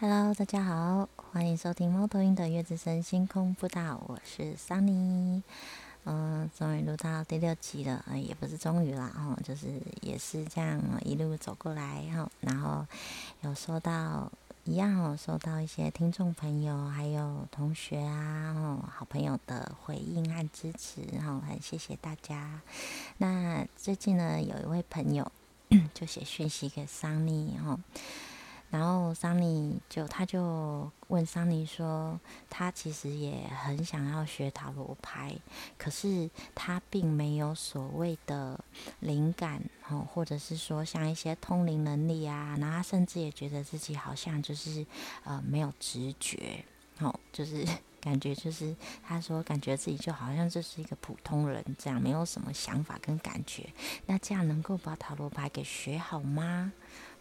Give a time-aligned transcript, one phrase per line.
[0.00, 5.42] Hello，大家好，欢迎收听猫头鹰的月之声星空步道，我是 Sunny。
[6.04, 12.86] 嗯，终于录到第六集了，呃，也不是终于啦，哦，就是也是这样一路走过来，哈，然后
[13.40, 14.30] 有收到
[14.62, 22.60] 一样哦，收到一些听众朋友还有同学啊，哦，好朋友的回应和支持，哈，很谢谢大家。
[23.16, 25.32] 那最近呢，有一位朋友
[25.92, 27.76] 就写讯息给 Sunny，哈。
[28.70, 35.34] 然后桑尼就他就问桑尼说，他其实也很想要学塔罗牌，
[35.78, 38.58] 可是他并没有所谓的
[39.00, 44.84] 灵感哦，或者是说像一些通灵能力啊，然后他甚至也觉得自己好像就是
[45.24, 46.62] 呃没有直觉
[46.98, 47.66] 哦，就是
[48.00, 48.74] 感觉就是
[49.06, 53.72] 他说感觉自己就好像就是一个普通人这样，没有什么想法跟感觉，
[54.06, 56.72] 那这样能够把塔罗牌给学好吗？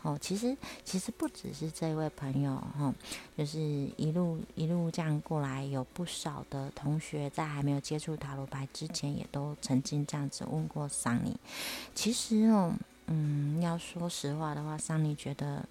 [0.03, 2.93] 哦，其实其实不只是这位朋友哈，
[3.35, 3.59] 就是
[3.97, 11.35] 一路一路这样过来，有不少的同学在还没有接触塔罗牌之前，也都曾经这样子问过桑尼。
[11.95, 12.71] 其实哦，
[13.07, 15.67] 嗯，要说实话的话，桑尼觉得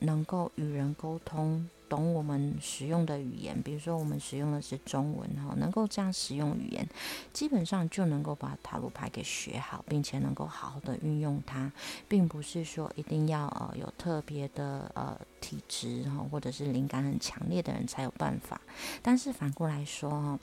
[0.00, 1.68] 能够与人沟通。
[1.88, 6.88] 懂我们使用的语言，比如说我们使用的是中文哈，能够这样使用语言，
[7.32, 11.72] 基本上就能够把塔罗牌给学好，并且能够好好的运用它，
[12.06, 18.60] 并不是说一定要呃有特别的呃体质哈，或者是灵感很强烈的人才有办法。
[19.02, 20.38] 但是反过来说哈，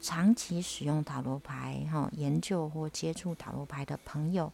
[0.00, 4.52] 长期使用塔罗牌哈，研究或接触塔罗牌的朋友，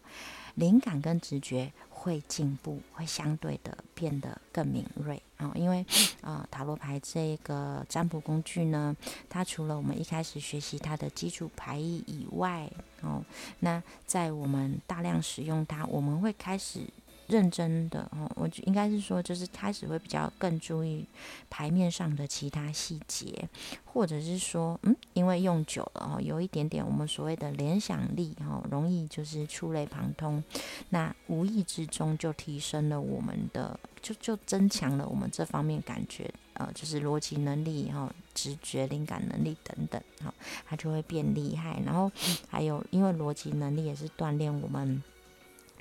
[0.54, 1.72] 灵感跟直觉。
[2.04, 5.50] 会进步，会相对的变得更敏锐啊！
[5.54, 5.82] 因为
[6.20, 8.94] 呃，塔罗牌这个占卜工具呢，
[9.30, 13.24] 它除了我们一开始学习它的基础牌意以外，哦，
[13.60, 16.80] 那在我们大量使用它，我们会开始。
[17.26, 21.06] 认真的哦，我应该是说，就是开始会比较更注意
[21.48, 23.48] 牌面上的其他细节，
[23.84, 30.42] 或者是说，嗯，因为用久了哦，有一点点我们所谓的联想力哈，容易就是触类旁通，
[30.90, 40.32] 那无意之中就提升了我们的，就就增强了我们这方面感觉，呃，就是逻辑能力哈、直觉灵感能力等等哈，
[40.66, 41.80] 它就会变厉害。
[41.86, 42.10] 然后
[42.48, 45.02] 还有，因为逻辑能力也是锻炼我们。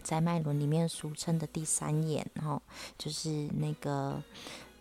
[0.03, 2.61] 在脉轮里面俗称的第三眼，哈，
[2.97, 4.21] 就是那个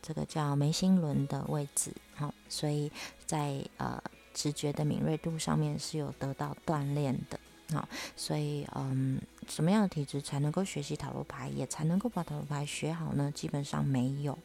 [0.02, 2.90] 这个叫眉心轮的位置，哈，所以
[3.24, 4.02] 在呃
[4.34, 7.38] 直觉的敏锐度上面是有得到锻炼的，
[7.72, 13.30] 好，所以嗯，什么样的体质才能够学习塔罗牌，也才能够把塔罗牌学好呢？
[13.32, 14.38] 基本上没有，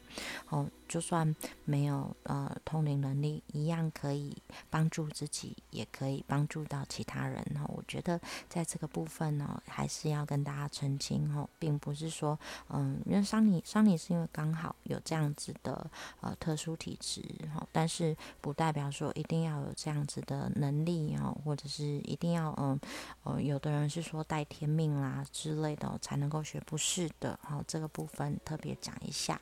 [0.49, 0.67] 哦。
[0.87, 1.35] 就算
[1.65, 4.33] 没有呃通灵能力，一样可以
[4.69, 7.69] 帮助自己，也可以帮助到其他人哦。
[7.75, 15.91] 我觉得在这个部分呢，还是要跟大家澄清哦，并不是说嗯，因为桑尼桑尼是因为刚好有这样子的
[16.21, 17.21] 呃特殊体质
[17.53, 22.79] 哈，但是不代表说一定要有这样子的能力哦，或者是一定要嗯
[23.23, 27.63] 呃有的人是说带天命啦之类的才能够学，不是的哦。
[27.67, 29.39] 这个部分特别讲一下，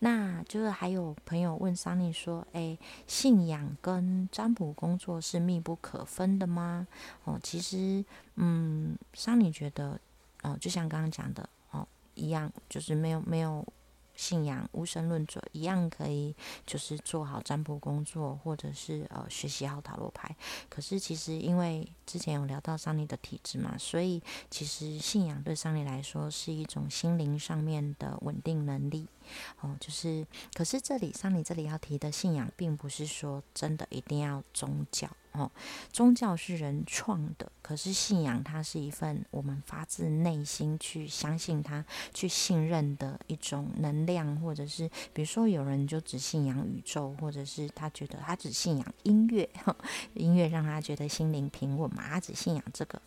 [0.00, 0.86] 那就是还。
[0.96, 6.86] 有朋友问桑尼说：“诶，信仰跟占卜工作是密不可分的吗？”
[7.24, 8.02] 哦，其实，
[8.36, 10.00] 嗯，桑尼觉得，
[10.42, 13.62] 哦，就像刚刚讲的，哦，一样，就是没有没有。
[14.16, 16.34] 信仰无神论者一样可以，
[16.66, 20.34] 就是做好占卜工作，或者是呃学习好塔罗牌。
[20.68, 29.06] 可是其实因为之前有聊到桑尼的体质嘛，所以其实信仰对桑尼来说是一种心灵上面的稳定能力。
[29.60, 35.08] 哦，就是可是这里像你这里要提的信仰，并不是说真的一定要宗教。
[35.32, 35.50] 哦，
[35.92, 49.46] 宗教是人创的，可是信仰它是一份我们发自内心去相信它、去信任的一种能量，或者是比如说有人就只信仰宇宙，或者是他觉得他只信仰音乐，
[50.14, 53.02] 音乐让他觉得心灵平稳嘛，他只信仰这个，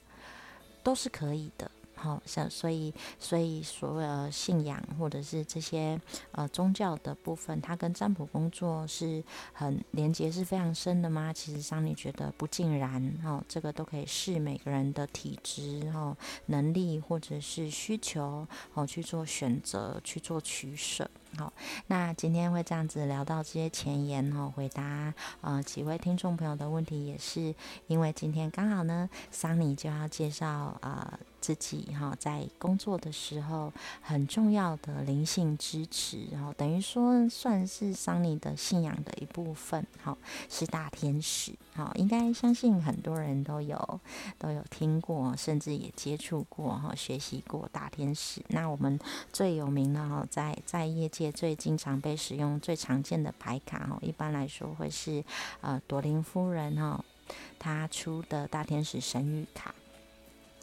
[0.83, 1.71] 都是可以的。
[2.01, 5.99] 好，像所以所以所谓的信仰或者是这些
[6.31, 11.33] 呃宗教的部分，它跟占卜工作是很连接是非常深的吗？
[11.33, 16.15] 其实上你觉得不尽然，哈，这个都可以视每个人的体质、哈
[16.45, 21.09] 能力或者是需求，哦去做选择，去做取舍。
[21.37, 21.53] 好，
[21.87, 27.53] 那今天会这样子聊到这些前言，哈，回答呃几位听众朋友的问题，也是
[27.87, 31.19] 因为今天刚好呢，桑尼就要介绍呃。
[31.39, 33.71] 自己哈在工作的时候
[34.01, 40.17] 很重要的灵性支持，然后等于说算是桑尼的信仰的一部分，哈，
[40.49, 43.99] 是大天使，哈，应该相信很多人都有
[44.37, 48.41] 都有听过，甚至也接触过哈，学习过大天使。
[48.49, 48.99] 那我们
[49.31, 51.29] 最有名的哈，在在业界。
[51.39, 55.23] 最经常被使用、最常见的牌卡哦，一般来说会是
[55.61, 57.05] 呃朵琳夫人哈，
[57.57, 59.73] 她出的大天使神谕卡。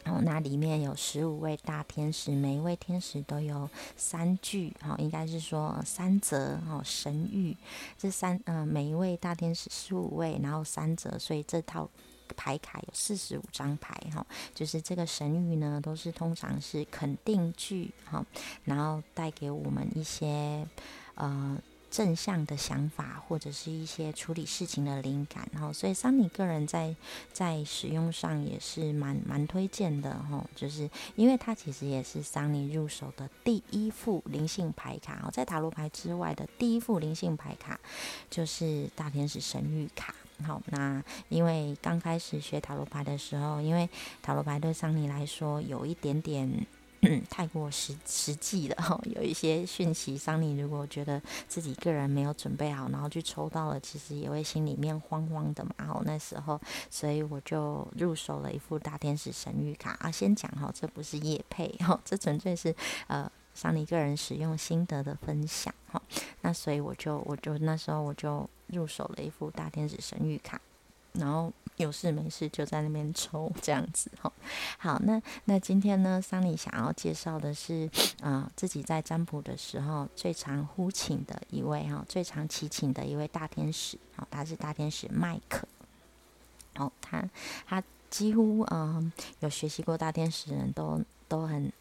[0.07, 7.55] 哦，那里面有十五位大天使，每一位天使都有三句，哈，应该是说三则，哦，神谕。
[7.97, 11.89] 这三，嗯，每一位大天使十五位，然后三则，所以这套
[12.35, 14.25] 牌卡有四十五张牌，哈，
[14.55, 18.25] 就是这个神谕呢，都是通常是肯定句，哈，
[18.63, 20.67] 然后带给我们一些，
[21.15, 21.57] 呃。
[21.89, 26.95] 正向的想法，或者是一些处理事情的灵感，哈，所以桑尼个人在
[27.31, 37.79] 在使用上也是蛮蛮推荐的，哈，就是因为它其实也是桑尼入手的第一副灵性牌卡，哦，在塔罗牌之外的第一副灵性牌卡
[38.29, 40.13] 就是大天使神谕卡，
[40.43, 43.89] 好，那因为刚开始学塔罗牌的时候，因为
[44.21, 46.67] 塔罗牌对桑尼来说有一点点。
[47.29, 55.71] 太过实实际了哈，有一些讯息，桑尼如果觉得自己个人没有准备好，然后去抽到了，其实也会心里面慌慌的嘛。
[55.77, 56.59] 然后那时候，
[56.89, 60.11] 所以我就入手了一副大天使神谕卡啊。
[60.11, 62.75] 先讲哈，这不是叶配哈，这纯粹是
[63.07, 66.01] 呃桑尼个人使用心得的分享哈。
[66.41, 70.59] 那所以我就我就那时候我就入手了一副大天使神谕卡，
[71.19, 71.51] 然后。
[71.77, 74.33] 有事没事就在那边抽 这样子哈，
[74.79, 77.87] 好，那那今天呢，桑尼想要介绍的是，
[78.19, 85.67] 啊，自己在占卜的时候最常呼请的一位哈，最常祈请的一位大天使，好，他是大天使麦克，
[86.77, 87.23] 哦，他
[87.67, 91.71] 他几乎嗯有学习过大天使的人都都很。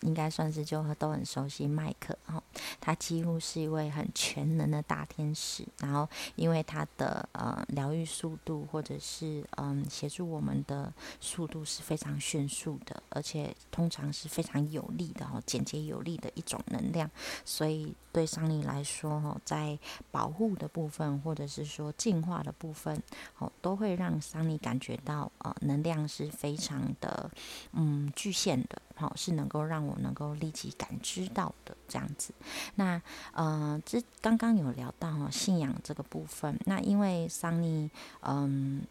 [0.00, 2.41] 应该算是就都很熟悉麦克哈，
[2.80, 5.66] 他几乎是一位很全能的大天使。
[5.78, 17.10] 然后因为他的呃疗愈速度或者是嗯协助我们的速度是非常迅速的，而且通常是非常有力的哈，简洁有力的一种能量。
[17.44, 19.78] 所以对桑尼来说哈，在
[20.10, 23.02] 保护的部分或者是说进化的部分，
[23.38, 27.30] 哦都会让桑尼感觉到呃能量是非常的
[27.72, 28.80] 嗯局限的。
[28.94, 32.32] 好，是能够让我能够立即感知到的这样子。
[32.74, 33.00] 那
[33.32, 36.58] 呃，这刚刚有聊到信仰这个部分。
[36.66, 37.90] 那因为桑尼，
[38.20, 38.82] 嗯，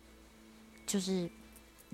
[0.85, 1.29] 就是。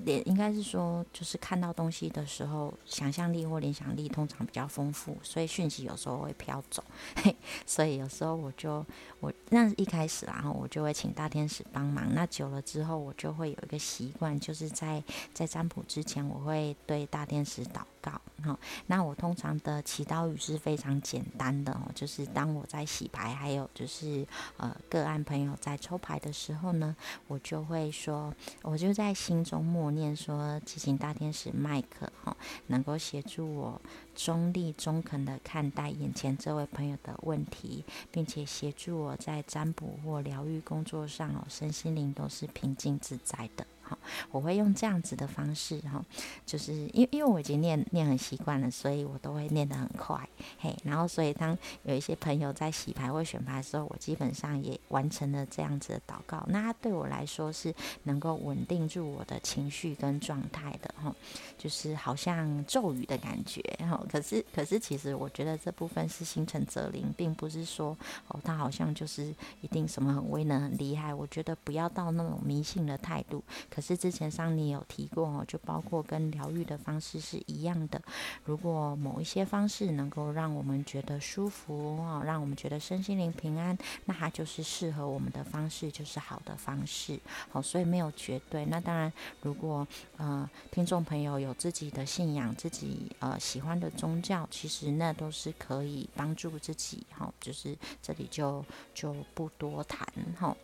[0.05, 6.83] 也应该是说，就是看到东西的时候，想象力或联想力通常比较丰富，所以讯息有时候会飘走。
[7.15, 8.85] 嘿所以有时候我就
[9.19, 12.13] 我那一开始，然后我就会请大天使帮忙。
[12.13, 15.01] 那久了之后，我就会有一个习惯，就是在
[15.33, 18.21] 在占卜之前，我会对大天使祷告。
[18.43, 24.25] 哈，那我通常的祈祷语是非常简单的哦，就是当我在洗牌，还有就是
[24.57, 26.95] 呃个案朋友在抽牌的时候呢，
[27.27, 33.81] 我就会说，我就在心中默念说，祈请大天使麦克哈，能够协助我
[34.13, 43.65] 中立中肯的看待眼前这位朋友的问题，并且协助我在占卜或疗愈工作上哦，身心灵都是平静自在的。
[43.81, 43.96] 好，
[44.31, 46.03] 我会用这样子的方式哈，
[46.45, 50.27] 就是因为因为我已经念念很习惯了，所以我都会念得很快，
[50.59, 57.73] 嘿，然后所以当有一些朋友在洗牌或选牌的时候，我基本上也完成了这样子的祷告，那对我来说是
[58.03, 61.13] 能够稳定住我的情绪跟状态的哈，
[61.57, 73.43] 就是好像咒语的感觉哈，可是可是其实我觉得这部分是心诚则灵，并不是说哦，他好像就是一定什么很威能很厉害，我觉得不要到那种迷信的态度。
[73.69, 78.01] 可是之前上你有提过哦，就包括跟疗愈的方式是一样的。
[78.45, 87.19] 如果某一些方式能够让我们觉得舒服哦，让我们觉得身心灵平安，那它就是适合我们的方式，就是好的方式。
[87.49, 88.65] 好，所以没有绝对。
[88.65, 89.11] 那当然，
[89.41, 89.87] 如果
[90.17, 97.05] 呃听众朋友有自己的信仰，自己呃喜欢的宗教，其实那都是可以帮助自己。
[97.11, 98.63] 好，就是这里就
[98.93, 100.55] 就不多谈哈。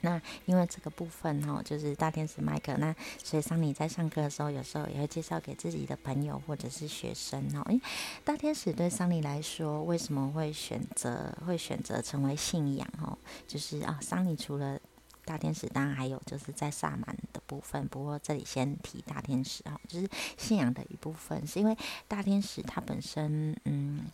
[0.00, 7.62] 那因为这个部分哈，就是大天使麦克，那所以桑尼在上课的时候，有时候也会介绍给自己的朋友或者是学生哦。
[7.66, 7.80] 诶，
[8.24, 13.18] 大天使对桑尼来说，为什么会选择会选择成为信仰哦？
[13.48, 14.78] 就是啊，桑尼除了
[15.24, 17.86] 大天使，当然还有就是在萨满的部分。
[17.88, 21.76] 不过这里先提大天使哈，就是信仰的一部分，是因为
[22.06, 24.06] 大天使它本身，嗯，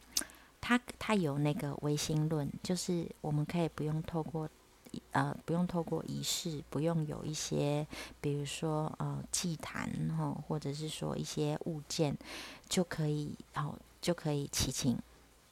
[0.63, 4.49] 它它有那个唯心论，就是我们可以不用透过。
[5.13, 7.87] 呃，不用透过仪式，不用有一些，
[8.21, 12.17] 比如说呃祭坛哈，或者是说一些物件，
[12.69, 14.99] 就可以，然后就可以祈请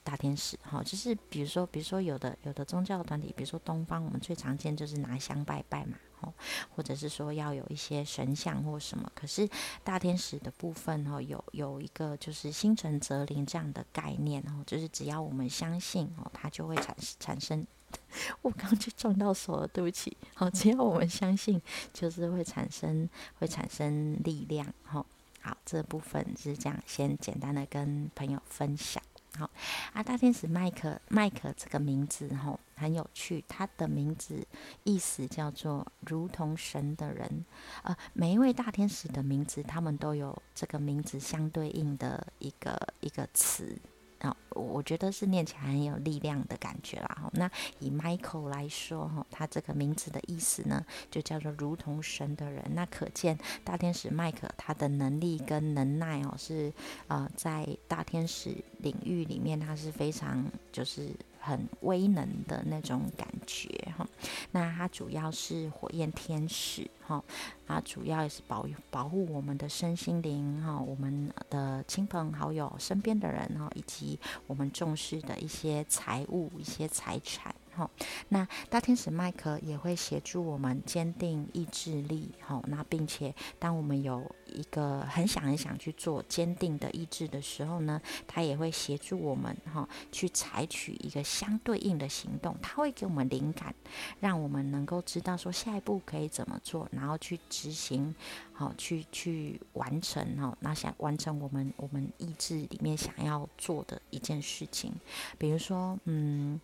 [0.04, 6.34] 大天使哈，就是比如说，比如说有的有的宗教团体，比如说东方，我们最常见就是拿香拜拜嘛，哦，
[6.74, 9.10] 或者是说要有一些神像或什么。
[9.14, 9.48] 可是
[9.84, 17.66] 大天使的部分哦，有有一个就是心诚则灵这样的概念哦，就是只要我们相信哦，它就会产产生。
[18.42, 20.16] 我刚就撞到手了，对不起。
[20.34, 21.60] 好，只要我们相信，
[21.92, 23.08] 就是会产生
[23.38, 24.66] 会产生力量。
[24.84, 25.04] 哈，
[25.40, 29.02] 好，这部分是这样，先简单的跟朋友分享。
[29.38, 29.50] 好，
[29.94, 34.46] 啊，大天使麦克，麦克这个名字吼很有趣，他的名字
[34.84, 37.44] 意思叫做如同神的人。
[37.82, 43.74] 呃，每一位大天使的名字，他们都有这个名字相对应的一个一个词。
[44.22, 47.30] 啊，我觉得是念起来很有力量的感觉啦。
[47.32, 52.64] 那以 Michael 来说，哈，他这个名字的意思呢，就叫做如同神的人。
[52.74, 56.72] 那可见大天使麦克他的能力跟能耐哦，是
[57.08, 61.10] 呃在大天使领域里面，他是非常就是。
[61.44, 64.01] 很威能的那种感觉哈，
[64.50, 67.22] 那它主要是火焰天使哈，
[67.66, 77.54] 啊，主要也是保保护我们的身心灵哈，我们的亲朋好友身边的人哈，以及我们重视的一些财物、一些财产。
[77.74, 77.90] 好，
[78.28, 82.30] 那大天使麦克也会协助我们坚定意志力。
[82.40, 92.54] 好，那并且当我们有一个很想很想去做坚定的意志的时候呢，他也会协助我们哈去采取一个相对应的行动。
[92.60, 93.74] 他会给我们灵感，
[94.20, 98.14] 让我们能够知道说下一步可以怎么做，然后去执行，
[98.52, 104.92] 好去去完成哈，那想完成我们我们意志里面想要做的一件事情，
[105.38, 106.60] 比如说嗯。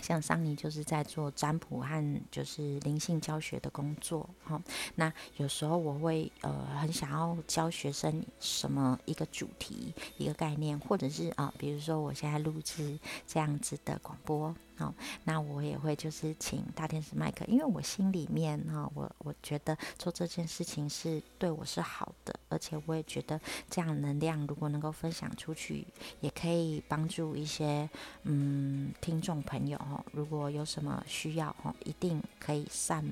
[0.00, 4.60] 像桑尼就是在做占卜和就是灵性教学的工作，哈。
[4.94, 14.54] 那有时候我会呃很想要教学生什么一个主题、一个概念，或者是啊，比如说我现在录制这样子的广播。
[14.78, 23.40] 好，那我也会就是请大天使麦克，因为我心里面哈，我我觉得做这件事情是对我是好的，而且我也觉得
[23.70, 25.86] 这样能量如果能够分享出去，
[26.20, 27.88] 也可以帮助一些
[28.24, 33.02] 嗯听众朋友哈，如果有什么需要哈，一定可以善，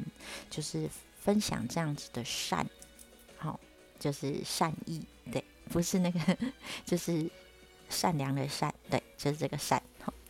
[0.51, 0.87] 就是
[1.19, 2.67] 分享这样子的善，
[3.39, 3.59] 好，
[3.99, 5.03] 就是善意，
[5.33, 6.39] 对，不是那个，
[6.85, 7.31] 就是
[7.89, 9.83] 善良的善，对，就是这个善。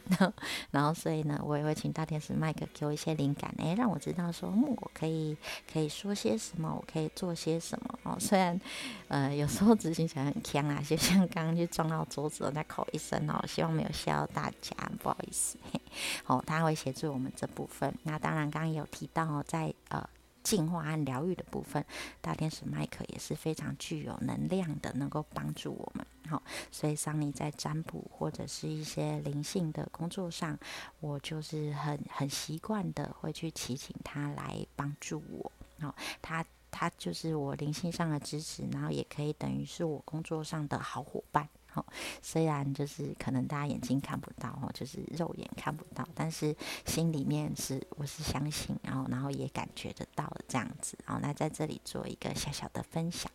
[0.70, 5.37] 然后，所以呢，我也会请大天使麦克给我一些灵感，哎，让我知道说，嗯，我可以
[5.73, 8.16] 可以说些什么，我可以做些什么哦。
[8.18, 8.61] 虽然，
[9.08, 15.56] 呃， 有时候执行起来很呛啊，就像刚刚就撞到桌子，再口一声哦，希望没有吓到大家，不好意思。
[16.26, 17.94] 哦，他会协助我们这部分。
[18.02, 20.08] 那当然，刚刚有提到哦，在呃。
[20.44, 21.82] 净化和疗愈的部分，
[22.20, 26.06] 大天使麦克也是非常具有能量的，能够帮助我们。
[26.28, 30.59] 好，所以桑尼在占卜或者是一些灵性的工作上，
[31.00, 35.52] 我就是很很习惯的会去祈请他来帮助我。
[35.81, 41.49] 好，他他就是我灵性上的支持，然后也可以等于是我工作上的好伙伴。
[41.75, 41.85] 哦，
[42.23, 46.54] 虽然就是可能大家眼睛看不到哦，就是肉眼看不到，但是
[46.87, 50.97] 心里面是我是相信，然后然后也感觉得到的这样子。
[51.04, 53.31] 好，那在这里做一个小小的分享。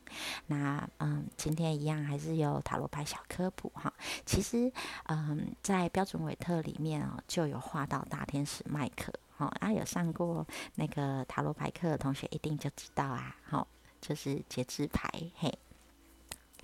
[0.47, 3.93] 那嗯，今天一样还是有塔罗牌小科普哈。
[4.25, 4.71] 其实
[5.07, 9.13] 嗯，在标准韦特里面哦，就有画到大天使麦克。
[9.37, 13.35] 哦，啊有上过那个塔罗牌课的同学一定就知道啊。
[13.43, 13.67] 好，
[14.01, 15.57] 就是节制牌嘿。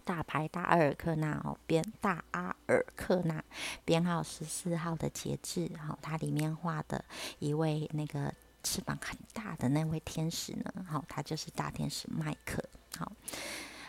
[0.05, 3.43] 大牌大阿尔克纳哦，编大阿尔克纳
[3.83, 7.03] 编号十四号的节制，好，它里面画的
[7.39, 8.33] 一位那个
[8.63, 12.63] 翅膀很大的那位天使呢，好，他就是大天使麦克，
[12.97, 13.12] 好。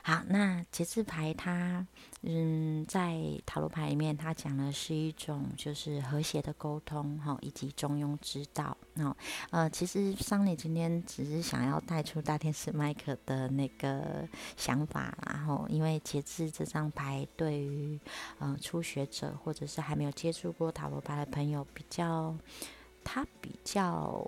[0.07, 1.85] 好，那节制牌它，
[2.23, 8.77] 嗯，在塔罗牌里面，它讲的是一种就是和谐的沟通，哈，以及中庸之道。
[8.95, 9.17] 那
[9.51, 14.25] 呃，其实桑尼今天只是想要带出大天使麦克的那个
[14.57, 17.99] 想法，然后因为节制这张牌对于
[18.39, 22.33] 呃初学者或者是还没有接触过塔罗牌的朋友，比较
[23.03, 24.25] 它比较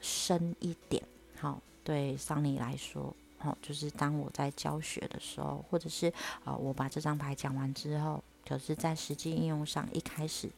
[0.00, 1.04] 深一点，
[1.38, 3.14] 好，对桑尼来说。
[3.42, 6.12] 哦，就是当我在教学的时候，或者是
[6.44, 10.50] 呃，我把这张牌讲完之后，可是，在实际应用上，一开始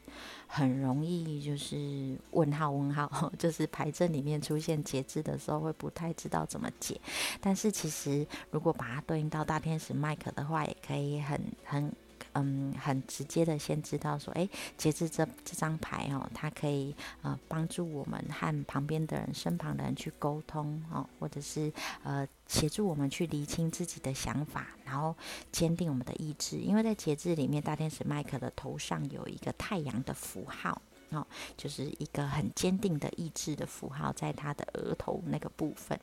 [0.47, 6.99] 很容易就是问号问号， 就是牌阵里面出现节制的时候，会不太知道怎么解。
[7.39, 11.93] 但是其实，如果把它对应到大天使麦克的话，也可以很很
[12.33, 14.47] 嗯，很直接的先知道说，哎，
[14.77, 21.71] 节制这这张牌哦，它可以呃帮助我们和旁边的人、身旁的人去沟通哦，或者是
[22.03, 25.15] 呃协助我们去厘清自己的想法，然后
[25.51, 26.57] 坚定我们的意志。
[26.57, 30.81] 因为在节制里面，大天使麦克的头上有一个太阳的符号。
[31.13, 35.99] 哦，就是一个很坚定的意志的符号，在他的额头那个部分。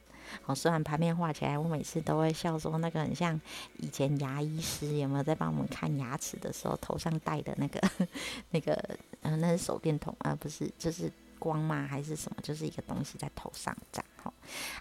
[0.46, 3.40] 哦，虽然牌面画起来，我每次都会笑说，那个很像
[3.78, 7.80] 以前牙医师有没有在帮我们看牙齿的时候，头上戴的那个
[8.50, 8.74] 那个，
[9.22, 11.86] 呃，那是手电筒啊，不是，就是光吗？
[11.86, 12.36] 还是什么？
[12.42, 14.04] 就是一个东西在头上长。
[14.22, 14.32] 好，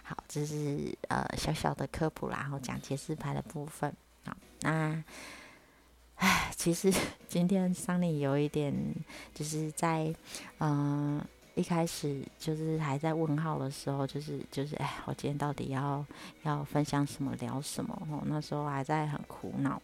[0.02, 3.92] 好，这是呃小小的科普啦，然后讲解释牌的部分。
[4.24, 5.02] 好，那。
[6.20, 6.92] 唉，其实
[7.26, 8.74] 今天桑尼有一点，
[9.34, 10.14] 就是在
[10.58, 11.18] 嗯
[11.54, 16.04] 一开始就是还在问号的时候，就是就是哎，我今天到底要
[16.42, 18.06] 要分享什么聊什么？
[18.10, 19.80] 哦，那时候还在很苦恼，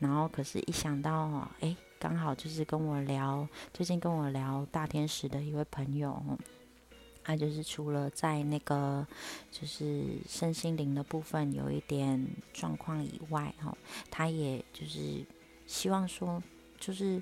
[0.00, 6.20] 然后可是一想到哎，刚好就是跟我聊最近跟我聊大天使的一位朋友，
[7.22, 9.06] 他就是除了在那个
[9.52, 13.72] 就是身心灵的部分有一点状况以外，哈，
[14.10, 15.24] 他也就是。
[15.66, 16.42] 希望说，
[16.78, 17.20] 就是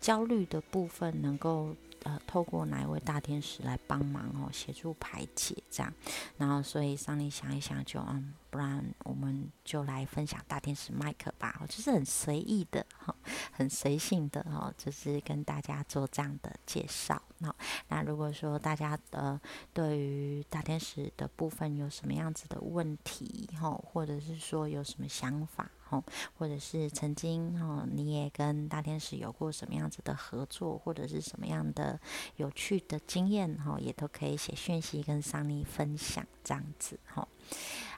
[0.00, 5.92] 焦虑的部分能够呃透过哪一位大天使来帮忙哦，协助排解这样。
[6.36, 13.11] 然后所以桑尼想一想，就嗯，不然我们就来分享大天使麦克吧，就是很随意的哈，
[13.52, 17.20] 很随性的哈，就是跟大家做这样的介绍。
[17.38, 17.54] 那
[17.88, 19.40] 那如果说大家呃
[19.72, 25.70] 对于大天使的部分有什么样子的问题哈，或者是说有什么想法？
[25.90, 26.02] 哦，
[26.38, 32.00] 或者是曾经哦，你也跟大天使有过什么样子的合作，或者是什么样的
[32.36, 37.28] 有趣的经验哈，也都可以写讯息跟桑尼分享这样子哈。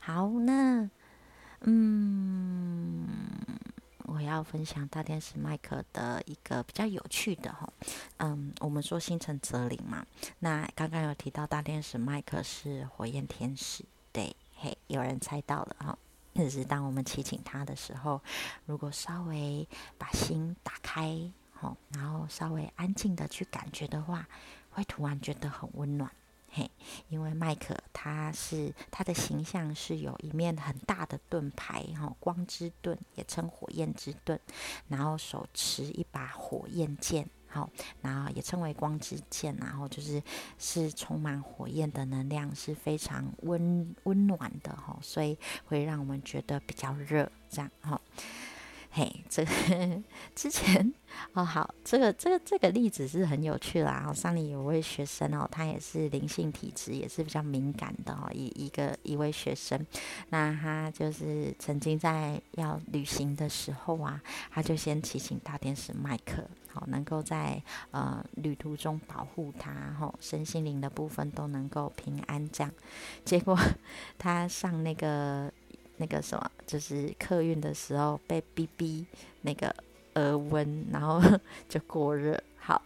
[0.03, 0.91] 好，那
[1.61, 3.07] 嗯，
[4.15, 7.69] 我要分享大天使麦克的一个比较有趣的哈，
[8.19, 10.07] 嗯，我们说星辰泽林嘛，
[10.39, 15.99] 那刚刚有提到大天使麦克是火焰天使，对，嘿，有人猜到了哈。
[16.37, 18.21] 只是当我们祈请他的时候，
[18.67, 19.69] 如果稍微
[19.99, 21.19] 把心打开，
[21.53, 24.29] 吼，然后稍微安静的去感觉的话，
[24.71, 26.09] 会突然觉得很温暖，
[26.55, 26.71] 嘿。
[27.09, 34.39] 因为麦克他是他的形象是有一面很大的盾牌，哈，光之盾也称火焰之盾，
[34.89, 37.29] 然后手持一把火焰剑。
[37.47, 37.71] 好，
[38.03, 40.21] 然后也称为光之剑，然后就是
[40.59, 48.01] 是充满火焰的能量，是非常温温暖的哈，所以会让我们觉得比较热，这样哈。
[48.97, 49.51] 嘿，这个
[50.37, 50.95] 之前
[51.33, 54.13] 哦，好，这个这个这个例子是很有趣啦。
[54.15, 59.85] 上里有位学生哦，他也是灵性体质，也是比较敏感的哦，一一个一位学生，
[60.29, 72.73] 那他就是曾经在要旅行的时候啊，他就先提醒大天使麦克，好，能够在呃旅途中保护他，吼，身心灵的部分都能够平安这样。
[73.25, 73.59] 结果
[74.17, 75.53] 他上那个。
[75.97, 79.07] 那个什么，就是客运的时候被逼逼
[79.43, 79.75] 那个
[80.15, 81.21] 额温，然后
[81.69, 82.43] 就过热。
[82.57, 82.83] 好，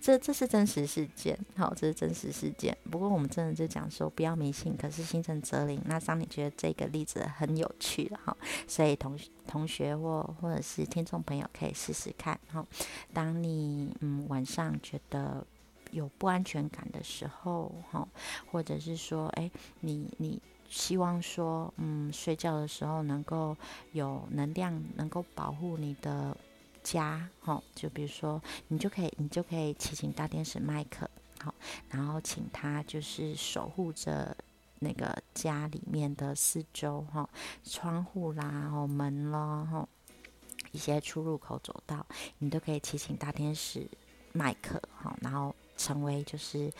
[0.00, 1.38] 这这是真实事件。
[1.54, 2.74] 好，这是真实事件。
[2.90, 4.74] 不过我们真的就讲说不要迷信。
[4.74, 5.78] 可是心诚则灵。
[5.84, 8.34] 那当你觉得这个例子很有趣哈，
[8.66, 12.66] 所以同同学或或者是听众朋友可以试试看哈。
[13.12, 15.46] 当你嗯晚上觉得
[15.90, 18.08] 有不安全感的时候哈，
[18.50, 19.50] 或者是说哎
[19.80, 20.40] 你你。
[20.72, 23.54] 希望说，嗯，睡觉的时候能够
[23.92, 26.34] 有能量，能够保护你的
[26.82, 31.08] 家，哈，就比如说，你就可以，你就可以祈请大天使麦克，
[31.40, 31.54] 好，
[31.90, 34.34] 然后请他就是守护着
[34.78, 37.28] 那个家里面的四周，哈，
[37.62, 39.86] 窗户啦，哦，门啦，哈，
[40.70, 42.06] 一些出入口走道，
[42.38, 43.86] 你都可以祈请大天使
[44.32, 46.72] 麦克，哈，然后成为就是。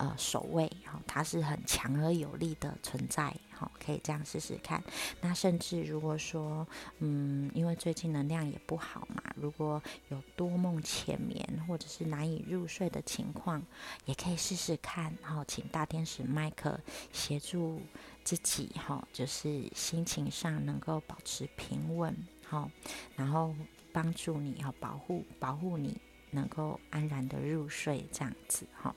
[0.00, 4.82] 呃，守卫哈，它是很强而有力的存在哈，可以这样试试看。
[5.20, 6.66] 那甚至如果说，
[7.00, 13.62] 嗯，因为最近能量也不好嘛，如果有多梦浅眠或者是难以入睡的情况，
[14.06, 15.14] 也可以试试看。
[15.20, 16.80] 然后请大天使麦克
[17.12, 17.82] 协助
[18.24, 22.16] 自己哈，就是心情上能够保持平稳
[22.48, 22.70] 哈，
[23.16, 23.54] 然后
[23.92, 25.94] 帮助你哈，保护保护你
[26.30, 28.94] 能够安然的入睡这样子哈。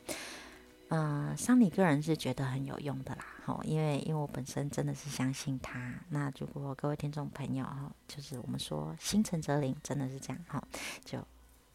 [0.96, 5.92] 嗯，桑尼个人是觉得很有用的啦，吼，因为因为我本身真的是相信他。
[6.10, 10.64] 那如果各位听众朋友哈，就是我们说心诚则灵，真的是这样哈，
[11.04, 11.18] 就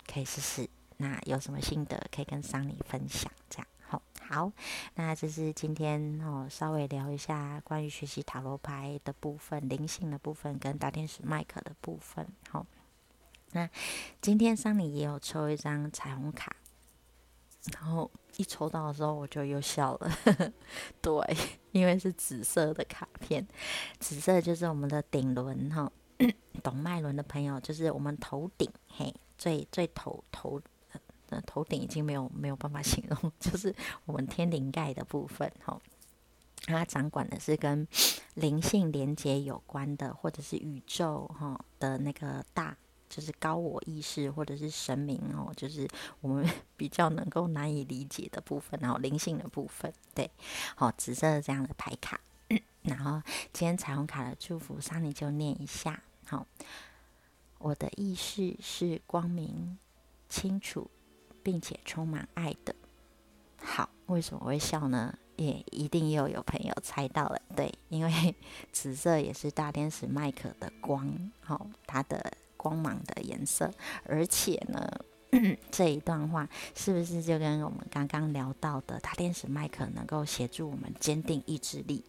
[0.07, 0.71] 可以试试。
[0.99, 4.01] 那有什么心得可以跟桑尼分享，这样好。
[4.21, 4.53] 好，
[4.95, 12.65] 那这是今天哦，稍微聊一下关于学习塔罗牌的部分、灵性的部分跟大天使麦克的部分，好。
[13.51, 13.69] 那
[14.21, 16.55] 今天桑尼也有抽一张彩虹卡，
[17.73, 20.11] 然后一抽到的时候我就又笑了，
[21.03, 21.37] 对，
[21.73, 23.47] 因为是紫色的卡片，
[23.99, 25.91] 紫色就是我们的顶轮哈，
[26.63, 30.63] 懂脉轮的朋友就是我们头顶嘿，最最头头
[31.31, 33.75] 呃头顶已经没有没有办法形容， 就是
[34.07, 35.79] 我们天灵盖的部分哈。
[36.67, 37.87] 它掌管的是跟
[38.35, 42.77] 灵性连接有关的，或者是宇宙哈的那个大，
[43.09, 45.89] 就是高我意识或者是神明哦，就是
[46.21, 50.31] 我们 比较能够难以理解的部分，然后灵性的部分，对，
[50.77, 52.21] 好，紫色这样的牌卡，
[52.83, 56.47] 然后今天彩虹卡的祝福，上你就念一下，好，
[57.59, 59.79] 我的意识是光明、
[60.29, 60.91] 清楚，
[61.43, 62.75] 并且充满爱的。
[63.61, 65.19] 好，为什么会笑呢？
[65.37, 68.35] 也一定又有朋友猜到了，对，因为
[68.73, 73.73] 紫色也是大天使麦克的光，好，它的光芒的颜色，
[74.05, 74.87] 而且呢，
[75.73, 82.05] 这一段话是不是就跟我们刚刚聊到的大天使麦克能够协助我们坚定意志力？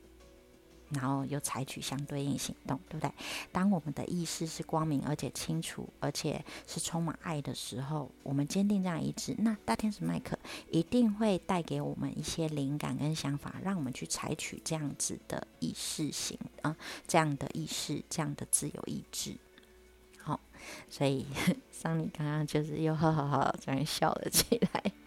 [0.92, 3.14] 然后又采取相对应行动，对不对？
[3.52, 10.36] 当我们的意识是光明而且清楚，而且是充满爱的时候，我们坚定这样意志，那大天使麦克
[10.72, 16.76] 一定会带给我们一些灵感跟想法，让我们去采取这样子的意识型啊，
[17.08, 19.36] 这样的意识，这样的自由意志。
[20.90, 21.26] 所以
[21.72, 24.99] 桑尼刚刚就是又哈哈哈这样笑了起来。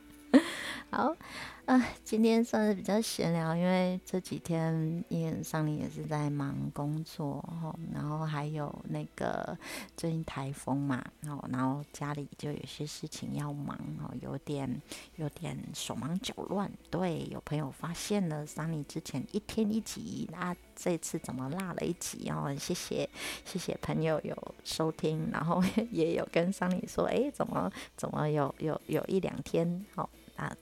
[0.92, 1.16] 好。
[1.64, 9.57] 啊，今天算是比较闲聊，因为这几天因为上林也是在忙工作哈，然后还有那个
[9.96, 14.83] 最近台风嘛，然后然后家里就有些事情要忙哦，有点
[15.16, 16.70] 有点手忙脚乱。
[16.90, 22.52] 对，有朋友发现了桑尼之前一天一集，那这次怎么落了一集哦？
[22.59, 23.09] 谢谢
[23.44, 30.52] 谢谢朋友有收听，然后 也有跟桑尼说，哎，怎么怎么有有有一两天好啊？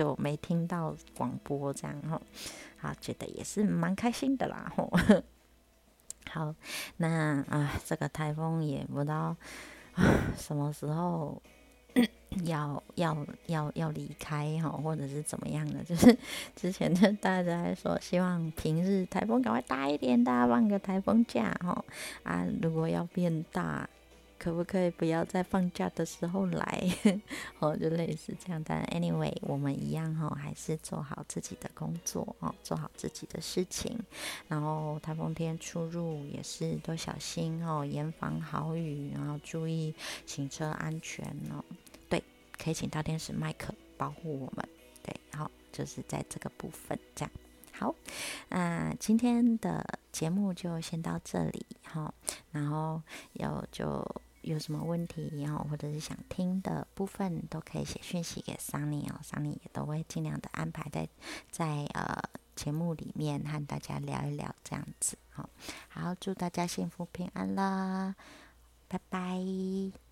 [0.00, 2.18] 就没听到广播这样哈，
[2.78, 4.90] 好，觉得也是蛮开心的啦吼。
[6.32, 6.54] 好，
[6.96, 9.36] 那啊，这个台风也不知道
[9.92, 11.42] 啊 什么时候
[12.46, 16.16] 要要要要离开哈，或者是怎么样的， 就是
[16.56, 21.84] 之前就大家在说，希望平日台风赶快大一点，大家放个台风假哈
[22.22, 23.86] 啊，如果要变大。
[24.42, 26.82] 可不可以不要在放假的时候来？
[27.60, 28.64] 哦，就类似这样。
[28.64, 33.98] 但 anyway，我们一样哈，还是做好自己的工作哦，做好自己的事情。
[34.48, 41.62] 然后台风天出入也是多小心哦，严防好雨，然后注意行车安全哦。
[42.08, 42.24] 对，
[42.56, 44.66] 可以请到天使麦克保护我们。
[45.02, 47.30] 对，好，就是在这个部分这样。
[47.72, 47.94] 好，
[48.48, 52.14] 那今天的节目就先到这里哈。
[52.52, 53.02] 然后
[53.34, 54.02] 有就。
[54.42, 61.08] 有什么问题，然后或者是想听的部分，都可以写讯息给桑尼哦，，Sunny 也都会尽量的安排在
[61.50, 62.22] 在呃
[62.56, 65.48] 节目里面和大家聊一聊这样子，好，
[65.88, 68.14] 好，祝大家幸福平安啦，
[68.88, 70.09] 拜拜。